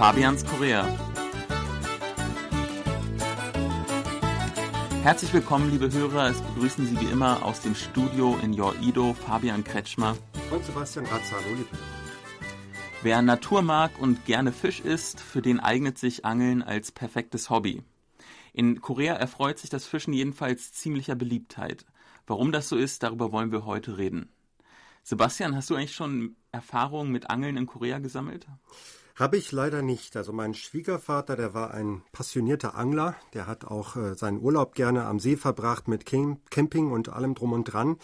[0.00, 0.88] Fabians Korea.
[5.02, 6.30] Herzlich willkommen, liebe Hörer.
[6.30, 10.16] Es begrüßen Sie wie immer aus dem Studio in Jor-Ido Fabian Kretschmer
[10.50, 11.30] und Sebastian Ratz.
[11.30, 11.68] Hallo, liebe
[13.02, 17.82] Wer Natur mag und gerne Fisch isst, für den eignet sich Angeln als perfektes Hobby.
[18.54, 21.84] In Korea erfreut sich das Fischen jedenfalls ziemlicher Beliebtheit.
[22.26, 24.30] Warum das so ist, darüber wollen wir heute reden.
[25.02, 28.46] Sebastian, hast du eigentlich schon Erfahrungen mit Angeln in Korea gesammelt?
[29.20, 30.16] Habe ich leider nicht.
[30.16, 33.14] Also mein Schwiegervater, der war ein passionierter Angler.
[33.34, 37.52] Der hat auch äh, seinen Urlaub gerne am See verbracht mit Camping und allem drum
[37.52, 37.98] und dran.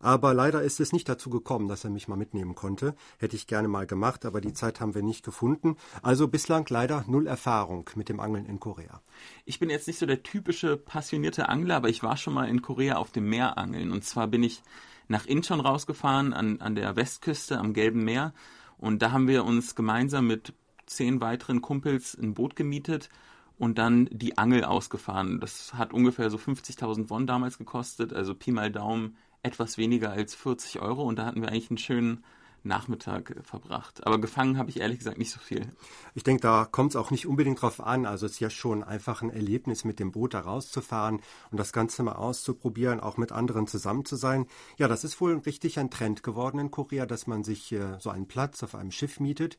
[0.00, 2.94] Aber leider ist es nicht dazu gekommen, dass er mich mal mitnehmen konnte.
[3.16, 5.78] Hätte ich gerne mal gemacht, aber die Zeit haben wir nicht gefunden.
[6.02, 9.00] Also bislang leider null Erfahrung mit dem Angeln in Korea.
[9.46, 12.60] Ich bin jetzt nicht so der typische passionierte Angler, aber ich war schon mal in
[12.60, 13.90] Korea auf dem Meer angeln.
[13.90, 14.62] Und zwar bin ich
[15.08, 18.34] nach Incheon rausgefahren, an, an der Westküste am Gelben Meer.
[18.80, 20.54] Und da haben wir uns gemeinsam mit
[20.86, 23.10] zehn weiteren Kumpels ein Boot gemietet
[23.58, 25.38] und dann die Angel ausgefahren.
[25.38, 30.34] Das hat ungefähr so 50.000 Won damals gekostet, also Pi mal Daumen etwas weniger als
[30.34, 32.24] 40 Euro und da hatten wir eigentlich einen schönen
[32.62, 34.06] Nachmittag verbracht.
[34.06, 35.72] Aber gefangen habe ich ehrlich gesagt nicht so viel.
[36.14, 38.06] Ich denke, da kommt es auch nicht unbedingt drauf an.
[38.06, 41.72] Also es ist ja schon einfach ein Erlebnis, mit dem Boot da rauszufahren und das
[41.72, 44.46] Ganze mal auszuprobieren, auch mit anderen zusammen zu sein.
[44.76, 48.10] Ja, das ist wohl richtig ein Trend geworden in Korea, dass man sich äh, so
[48.10, 49.58] einen Platz auf einem Schiff mietet.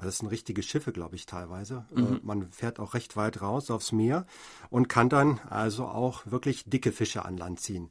[0.00, 1.84] Das sind richtige Schiffe, glaube ich, teilweise.
[1.94, 2.20] Äh, mhm.
[2.22, 4.26] Man fährt auch recht weit raus aufs Meer
[4.70, 7.90] und kann dann also auch wirklich dicke Fische an Land ziehen.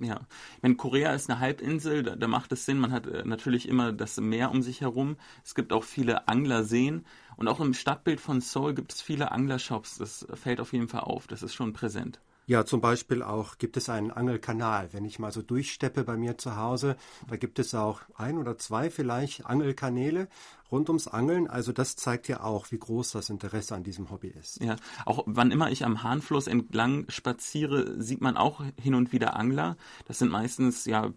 [0.00, 0.20] Ja,
[0.56, 2.78] ich meine, Korea ist eine Halbinsel, da, da, macht es Sinn.
[2.78, 5.16] Man hat äh, natürlich immer das Meer um sich herum.
[5.44, 7.04] Es gibt auch viele Anglerseen
[7.36, 9.98] und auch im Stadtbild von Seoul gibt es viele Anglershops.
[9.98, 11.26] Das fällt auf jeden Fall auf.
[11.26, 12.20] Das ist schon präsent.
[12.48, 14.92] Ja, zum Beispiel auch gibt es einen Angelkanal.
[14.92, 16.96] Wenn ich mal so durchsteppe bei mir zu Hause,
[17.28, 20.28] da gibt es auch ein oder zwei vielleicht Angelkanäle
[20.70, 21.48] rund ums Angeln.
[21.48, 24.62] Also das zeigt ja auch, wie groß das Interesse an diesem Hobby ist.
[24.62, 29.34] Ja, auch wann immer ich am Hahnfluss entlang spaziere, sieht man auch hin und wieder
[29.34, 29.76] Angler.
[30.06, 31.12] Das sind meistens ja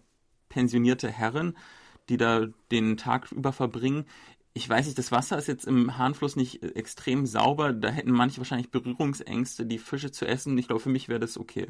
[0.48, 1.56] pensionierte Herren,
[2.08, 4.04] die da den Tag über verbringen
[4.60, 7.72] ich weiß nicht, das Wasser ist jetzt im Hahnfluss nicht äh, extrem sauber.
[7.72, 10.58] Da hätten manche wahrscheinlich Berührungsängste, die Fische zu essen.
[10.58, 11.68] Ich glaube, für mich wäre das okay.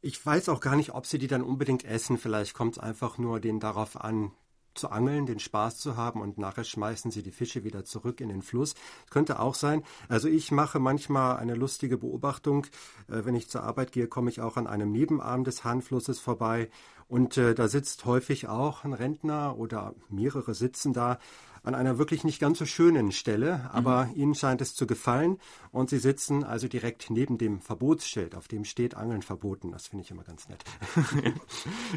[0.00, 2.16] Ich weiß auch gar nicht, ob sie die dann unbedingt essen.
[2.16, 4.32] Vielleicht kommt es einfach nur denen darauf an,
[4.74, 8.30] zu angeln, den Spaß zu haben und nachher schmeißen sie die Fische wieder zurück in
[8.30, 8.74] den Fluss.
[9.10, 9.82] Könnte auch sein.
[10.08, 12.64] Also ich mache manchmal eine lustige Beobachtung.
[13.08, 16.70] Äh, wenn ich zur Arbeit gehe, komme ich auch an einem Nebenarm des Hahnflusses vorbei
[17.12, 21.18] und äh, da sitzt häufig auch ein Rentner oder mehrere sitzen da
[21.62, 24.14] an einer wirklich nicht ganz so schönen Stelle, aber mhm.
[24.16, 25.38] ihnen scheint es zu gefallen
[25.70, 29.70] und sie sitzen also direkt neben dem Verbotsschild, auf dem steht Angeln verboten.
[29.70, 30.64] Das finde ich immer ganz nett.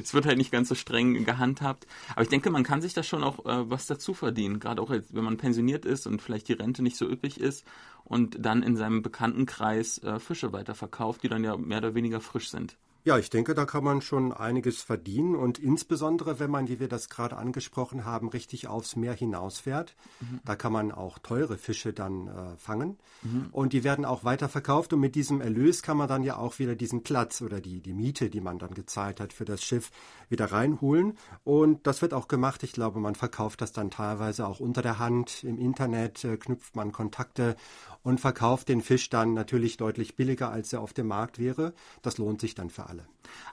[0.01, 3.03] es wird halt nicht ganz so streng gehandhabt, aber ich denke, man kann sich da
[3.03, 6.47] schon auch äh, was dazu verdienen, gerade auch jetzt, wenn man pensioniert ist und vielleicht
[6.47, 7.65] die Rente nicht so üppig ist
[8.03, 12.49] und dann in seinem Bekanntenkreis äh, Fische weiterverkauft, die dann ja mehr oder weniger frisch
[12.49, 12.77] sind.
[13.05, 16.87] Ja, ich denke, da kann man schon einiges verdienen und insbesondere, wenn man, wie wir
[16.87, 20.39] das gerade angesprochen haben, richtig aufs Meer hinausfährt, mhm.
[20.43, 23.49] da kann man auch teure Fische dann äh, fangen mhm.
[23.51, 26.75] und die werden auch weiterverkauft und mit diesem Erlös kann man dann ja auch wieder
[26.75, 29.91] diesen Platz oder die, die Miete, die man dann gezahlt hat für das Schiff,
[30.27, 32.63] wieder reinholen und das wird auch gemacht.
[32.63, 36.75] Ich glaube, man verkauft das dann teilweise auch unter der Hand im Internet, äh, knüpft
[36.75, 37.55] man Kontakte
[38.01, 41.73] und verkauft den Fisch dann natürlich deutlich billiger, als er auf dem Markt wäre.
[42.01, 42.94] Das lohnt sich dann für alle.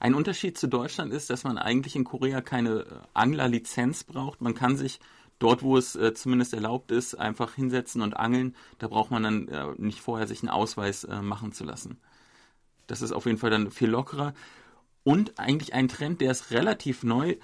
[0.01, 4.41] Ein Unterschied zu Deutschland ist, dass man eigentlich in Korea keine äh, Anglerlizenz braucht.
[4.41, 5.01] Man kann sich
[5.39, 8.55] dort, wo es äh, zumindest erlaubt ist, einfach hinsetzen und angeln.
[8.79, 11.99] Da braucht man dann äh, nicht vorher sich einen Ausweis äh, machen zu lassen.
[12.87, 14.35] Das ist auf jeden Fall dann viel lockerer.
[15.05, 17.37] Und eigentlich ein Trend, der ist relativ neu.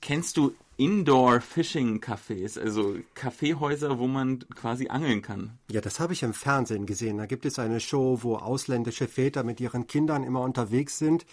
[0.00, 5.58] Kennst du Indoor-Fishing-Cafés, also Kaffeehäuser, wo man quasi angeln kann.
[5.70, 7.18] Ja, das habe ich im Fernsehen gesehen.
[7.18, 11.24] Da gibt es eine Show, wo ausländische Väter mit ihren Kindern immer unterwegs sind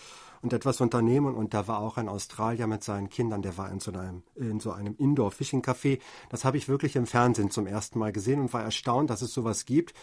[0.44, 1.34] und etwas unternehmen.
[1.34, 4.60] Und da war auch ein Australier mit seinen Kindern, der war in so einem, in
[4.60, 6.00] so einem Indoor-Fishing-Café.
[6.30, 9.34] Das habe ich wirklich im Fernsehen zum ersten Mal gesehen und war erstaunt, dass es
[9.34, 9.96] sowas gibt.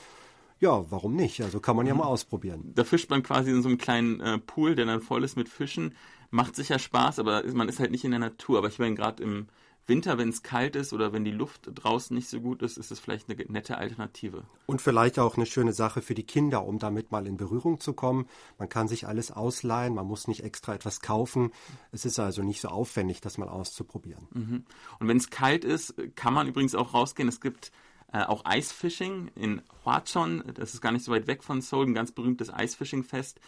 [0.58, 1.40] Ja, warum nicht?
[1.42, 2.00] Also kann man ja mhm.
[2.00, 2.72] mal ausprobieren.
[2.74, 5.48] Da fischt man quasi in so einem kleinen äh, Pool, der dann voll ist mit
[5.48, 5.94] Fischen
[6.30, 8.58] macht sicher Spaß, aber man ist halt nicht in der Natur.
[8.58, 9.48] Aber ich meine, gerade im
[9.88, 12.90] Winter, wenn es kalt ist oder wenn die Luft draußen nicht so gut ist, ist
[12.90, 14.42] es vielleicht eine nette Alternative.
[14.66, 17.92] Und vielleicht auch eine schöne Sache für die Kinder, um damit mal in Berührung zu
[17.92, 18.26] kommen.
[18.58, 21.52] Man kann sich alles ausleihen, man muss nicht extra etwas kaufen.
[21.92, 24.26] Es ist also nicht so aufwendig, das mal auszuprobieren.
[24.32, 24.64] Mhm.
[24.98, 27.28] Und wenn es kalt ist, kann man übrigens auch rausgehen.
[27.28, 27.70] Es gibt
[28.12, 31.94] äh, auch Eisfishing in Hwacheon, das ist gar nicht so weit weg von Seoul, ein
[31.94, 33.40] ganz berühmtes Eisfishing-Fest.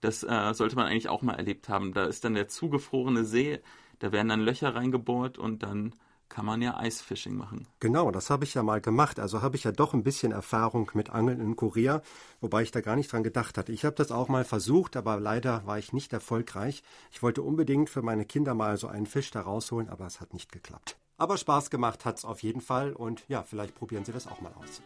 [0.00, 1.92] Das äh, sollte man eigentlich auch mal erlebt haben.
[1.92, 3.60] Da ist dann der zugefrorene See,
[3.98, 5.94] da werden dann Löcher reingebohrt und dann
[6.28, 7.66] kann man ja Eisfishing machen.
[7.80, 9.20] Genau, das habe ich ja mal gemacht.
[9.20, 12.02] Also habe ich ja doch ein bisschen Erfahrung mit Angeln in Korea,
[12.40, 13.72] wobei ich da gar nicht dran gedacht hatte.
[13.72, 16.82] Ich habe das auch mal versucht, aber leider war ich nicht erfolgreich.
[17.10, 20.34] Ich wollte unbedingt für meine Kinder mal so einen Fisch da rausholen, aber es hat
[20.34, 20.96] nicht geklappt.
[21.18, 24.40] Aber Spaß gemacht hat es auf jeden Fall und ja, vielleicht probieren Sie das auch
[24.40, 24.82] mal aus.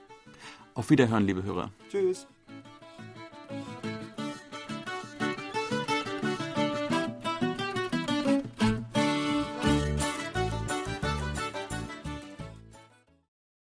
[0.75, 1.73] Auf Wiederhören, liebe Hörer.
[1.91, 2.27] Tschüss.